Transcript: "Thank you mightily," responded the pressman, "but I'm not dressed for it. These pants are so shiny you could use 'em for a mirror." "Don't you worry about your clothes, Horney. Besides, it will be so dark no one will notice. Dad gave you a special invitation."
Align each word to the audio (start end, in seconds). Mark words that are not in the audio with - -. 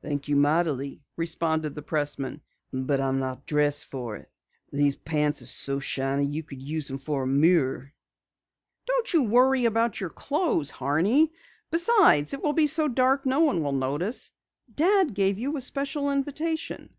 "Thank 0.00 0.28
you 0.28 0.36
mightily," 0.36 1.02
responded 1.16 1.74
the 1.74 1.82
pressman, 1.82 2.40
"but 2.72 3.00
I'm 3.00 3.18
not 3.18 3.46
dressed 3.46 3.86
for 3.86 4.14
it. 4.14 4.30
These 4.70 4.94
pants 4.94 5.42
are 5.42 5.46
so 5.46 5.80
shiny 5.80 6.24
you 6.24 6.44
could 6.44 6.62
use 6.62 6.88
'em 6.88 6.98
for 6.98 7.24
a 7.24 7.26
mirror." 7.26 7.92
"Don't 8.86 9.12
you 9.12 9.24
worry 9.24 9.64
about 9.64 10.00
your 10.00 10.10
clothes, 10.10 10.70
Horney. 10.70 11.32
Besides, 11.72 12.32
it 12.32 12.44
will 12.44 12.52
be 12.52 12.68
so 12.68 12.86
dark 12.86 13.26
no 13.26 13.40
one 13.40 13.60
will 13.60 13.72
notice. 13.72 14.30
Dad 14.72 15.14
gave 15.14 15.36
you 15.36 15.56
a 15.56 15.60
special 15.60 16.12
invitation." 16.12 16.90